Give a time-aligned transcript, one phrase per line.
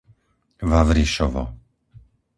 [0.71, 1.43] Vavrišovo